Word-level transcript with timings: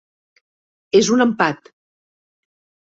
És 1.01 1.11
un 1.17 1.23
empat. 1.29 1.73